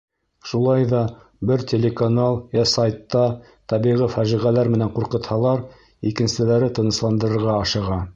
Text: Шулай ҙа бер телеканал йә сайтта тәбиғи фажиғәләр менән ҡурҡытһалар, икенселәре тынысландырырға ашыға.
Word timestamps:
Шулай 0.51 0.85
ҙа 0.91 0.99
бер 1.49 1.63
телеканал 1.71 2.37
йә 2.57 2.63
сайтта 2.71 3.25
тәбиғи 3.73 4.07
фажиғәләр 4.15 4.71
менән 4.77 4.91
ҡурҡытһалар, 4.97 5.63
икенселәре 6.13 6.71
тынысландырырға 6.81 7.59
ашыға. 7.67 7.99